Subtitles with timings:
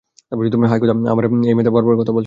[0.69, 2.11] হায় খোদা, আমার মেয়ে একই কথা বার বার বলছে।